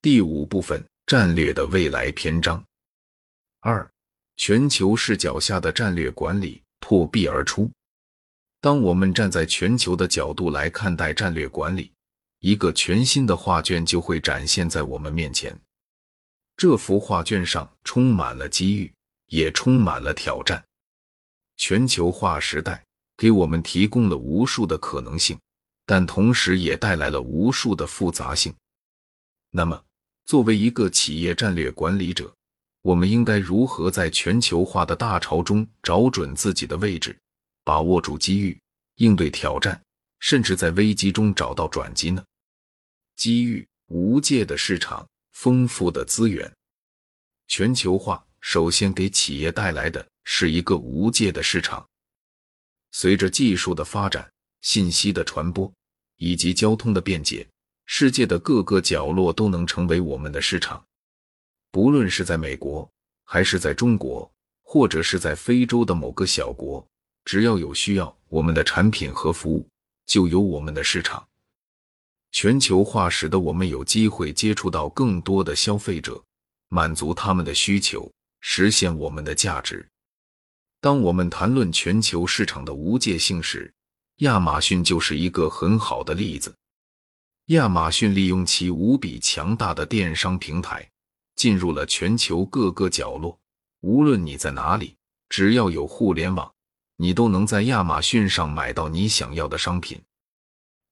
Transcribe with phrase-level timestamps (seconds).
[0.00, 2.64] 第五部分：战略的未来篇章。
[3.58, 3.90] 二、
[4.36, 7.68] 全球视角下的战略管理破壁而出。
[8.60, 11.90] 当我们站在全球的角度来看待战略管理，
[12.38, 15.58] 一个全新的画卷就会展现在我们面前。
[16.56, 18.92] 这幅画卷上充满了机遇，
[19.26, 20.64] 也充满了挑战。
[21.56, 22.84] 全球化时代
[23.16, 25.36] 给我们提供了无数的可能性，
[25.84, 28.54] 但同时也带来了无数的复杂性。
[29.50, 29.82] 那么，
[30.28, 32.30] 作为一个企业战略管理者，
[32.82, 37.18] 我们应该如何在全球化的大潮中找准自己的位置，
[37.64, 38.60] 把握住机遇，
[38.96, 39.80] 应对挑战，
[40.20, 42.22] 甚至在危机中找到转机呢？
[43.16, 46.52] 机遇：无界的市场，丰富的资源。
[47.46, 51.88] 全球化首先给企业带来的是一个无界的市场。
[52.92, 55.72] 随着技术的发展、信息的传播
[56.18, 57.48] 以及交通的便捷。
[57.90, 60.84] 世界的各个角落都能成为我们的市场，
[61.72, 62.88] 不论是在美国，
[63.24, 64.30] 还是在中国，
[64.62, 66.86] 或者是在非洲的某个小国，
[67.24, 69.66] 只要有需要我们的产品和服务，
[70.04, 71.26] 就有我们的市场。
[72.30, 76.22] 全球化使得我们有机会接触到更多的消费者，
[76.68, 79.88] 满足他们的需求，实现我们的价值。
[80.82, 83.72] 当我们谈论全球市场的无界性时，
[84.16, 86.54] 亚马逊就是一个很好的例子。
[87.48, 90.86] 亚马逊利用其无比强大的电商平台，
[91.34, 93.38] 进入了全球各个角落。
[93.80, 94.94] 无论你在哪里，
[95.30, 96.52] 只要有互联网，
[96.96, 99.98] 你都能在亚马逊上买到你想要的商品。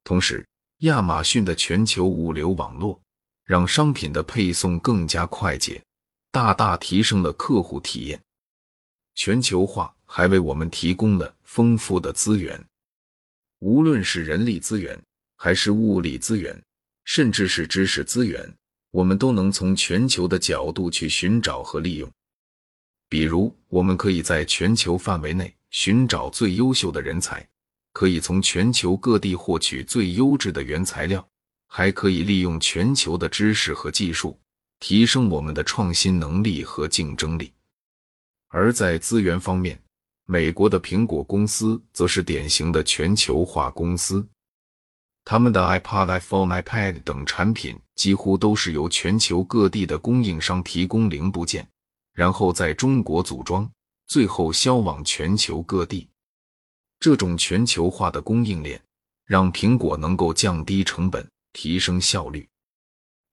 [0.02, 0.46] 同时，
[0.78, 2.98] 亚马逊的全球物流网络
[3.44, 5.84] 让商品的配送更加快捷，
[6.30, 8.18] 大大提升了客户体验。
[9.14, 12.64] 全球化还为我们提供了丰富的资源，
[13.58, 14.98] 无论是人力资源。
[15.36, 16.60] 还是物理资源，
[17.04, 18.52] 甚至是知识资源，
[18.90, 22.10] 我们都能从全球的角度去寻找和利用。
[23.08, 27.46] 比如，我们可以在全球范围内寻找最优秀的人才，
[27.92, 31.24] 可以从全球各地获取最优质的原材料，
[31.68, 34.36] 还可以利用全球的知识和技术，
[34.80, 37.52] 提升我们的创新能力和竞争力。
[38.48, 39.80] 而在资源方面，
[40.24, 44.26] 美国的苹果公司则是典型的全球化公司。
[45.28, 51.66] 他们的 iPod、iPhone、iPad 等产品几乎都是由全球各地的供应商提供零部件，
[52.12, 53.68] 然后在中国组装，
[54.06, 56.08] 最后销往全球各地。
[57.00, 58.80] 这种全球化的供应链
[59.24, 62.48] 让苹果能够降低成本、提升效率。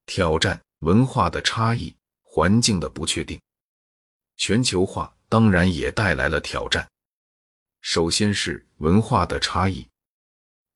[0.08, 3.40] 挑战：文化的差异、环境的不确定。
[4.38, 6.88] 全球化当然也带来了挑战。
[7.82, 9.88] 首先是文化的差异。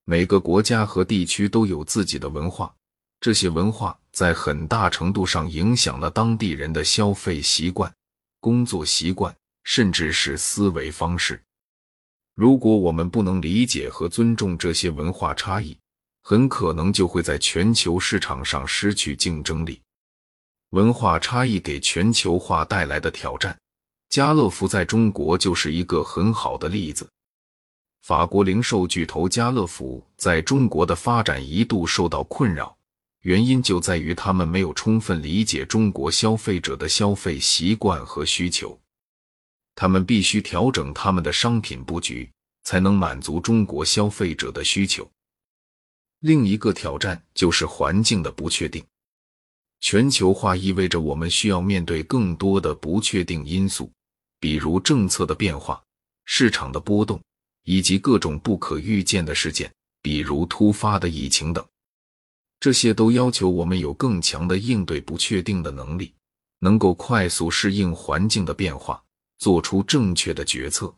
[0.10, 2.74] 每个国家和地区都有自己的文化，
[3.20, 7.94] 这些文化在很大程度上影响了当地人的消费习惯、
[8.40, 9.36] 工作习惯，
[9.66, 11.44] 甚至是思维方式。
[12.36, 15.78] 如果我们不能理解和尊重这些文化差异，
[16.24, 19.82] 很可能就会在全球市场上失去竞争力。
[20.70, 23.60] 文化差异给全球化带来的挑战，
[24.08, 27.06] 家乐福在中国就是一个很好的例子。
[28.02, 32.78] 法国零售巨头家乐福在中国的发展一度受到困扰，
[33.22, 38.80] 原因就在于他们没有充分理解中国消费者的消费习惯和需求。
[39.76, 42.32] 他们必须调整他们的商品布局，
[42.64, 45.10] 才能满足中国消费者的需求。
[46.22, 48.84] 另一个挑战就是环境的不确定。
[49.80, 53.92] 全球化意味着我们需要面对更多的不确定因素，
[54.40, 55.80] 比如政策的变化、
[56.26, 57.22] 市场的波动。
[57.68, 59.70] 以及各种不可预见的事件，
[60.02, 61.64] 比如突发的疫情等，
[62.62, 66.14] 这些都要求我们有更强的应对不确定的能力，
[66.60, 69.04] 能够快速适应环境的变化，
[69.38, 70.96] 做出正确的决策。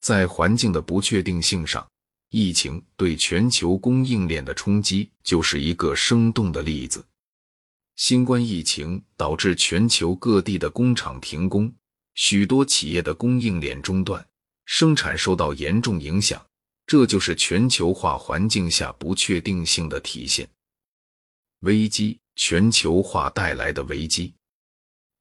[0.00, 1.84] 在环境的不确定性上，
[2.30, 7.04] 疫情对全球供应链的冲击就是一个生动的例子。
[7.96, 11.74] 新冠疫情导致全球各地的工厂停工，
[12.14, 14.24] 许多企业的供应链中断。
[14.64, 16.44] 生产受到严重影响，
[16.86, 20.48] 这就是全球化环境下不确定性的体现。
[21.60, 24.34] 危机，全球化带来的危机，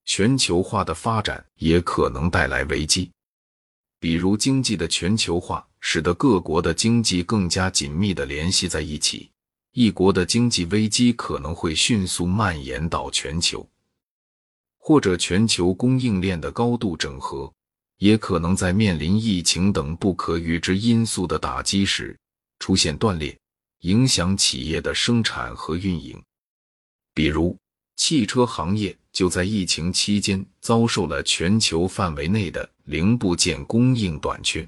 [0.06, 3.12] 全球化的发展也可能带来危机。
[4.00, 9.30] 比如，经济的全球化使得各国的经济更加紧密的联系在一起，
[9.74, 13.68] 一国的经济危机可能会迅速蔓延到全球，
[14.80, 17.54] 或者全球供应链的高度整合。
[18.02, 22.18] 也可能在面临疫情等不可预知因素的打击时
[22.58, 23.38] 出现断裂，
[23.82, 26.20] 影响企业的生产和运营。
[27.14, 27.56] 比如，
[27.98, 34.68] 汽车行业就在疫情期间遭受了全球范围内的零部件供应短缺，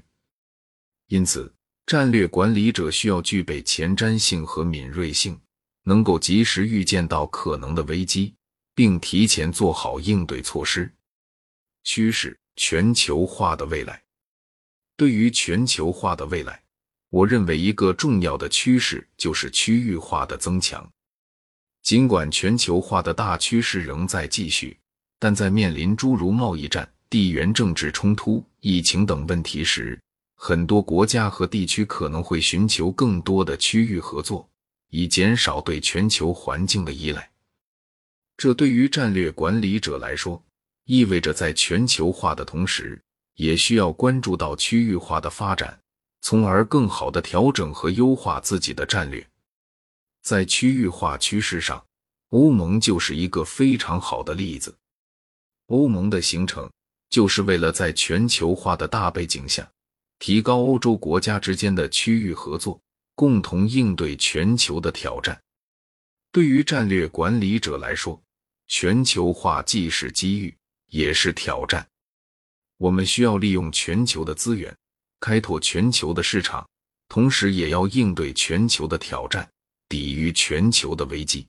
[1.08, 1.52] 因此，
[1.86, 5.36] 战略管理者需要具备前瞻性和敏锐性，
[5.82, 8.32] 能够及时预见到可能的危机，
[8.76, 10.88] 并提前做好应对措施。
[11.82, 14.02] 趋势：全球化的未来。
[14.96, 16.62] 对于全球化的未来，
[17.10, 20.88] 我认为一个重要的趋势就是区域化的增强。
[21.82, 24.78] 尽管全球化的大趋势仍在继续，
[25.18, 30.00] 但在面临诸如贸易战、地缘政治冲突、疫情等问题时，
[30.36, 34.48] 很多国家和地区可能会寻求更多的区域合作，
[34.90, 37.30] 以减少对全球环境的依赖。
[38.36, 40.42] 这对于战略管理者来说，
[40.84, 43.00] 意味着在全球化的同时，
[43.34, 45.80] 也需要关注到区域化的发展，
[46.20, 49.26] 从而更好的调整和优化自己的战略。
[50.22, 51.84] 在区域化趋势上，
[52.30, 54.74] 欧盟就是一个非常好的例子。
[55.66, 56.70] 欧盟的形成
[57.08, 59.70] 就是为了在全球化的大背景下，
[60.18, 62.80] 提高欧洲国家之间的区域合作，
[63.14, 65.40] 共同应对全球的挑战。
[66.30, 68.22] 对于战略管理者来说，
[68.66, 70.54] 全球化既是机遇，
[70.94, 71.84] 也是挑战。
[72.76, 74.72] 我们需要利用全球的资源，
[75.18, 76.64] 开拓全球的市场，
[77.08, 79.48] 同时也要应对全球的挑战。
[79.88, 81.46] 抵御全球的危机，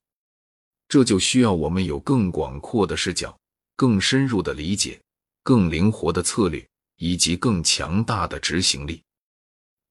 [0.87, 3.35] 这就需要我们有更广阔的视角、
[3.75, 4.99] 更深入的理解、
[5.43, 6.67] 更灵活的策略
[6.97, 9.01] 以及更强大的执行力。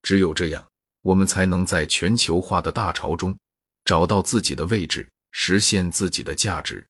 [0.02, 0.64] 只有这样，
[1.00, 3.36] 我们才能在全球化的大潮中
[3.84, 6.84] 找到自己的位置，实现自己的价值。